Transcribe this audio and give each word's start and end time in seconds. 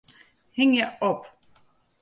Hingje 0.55 0.97
op. 0.99 1.21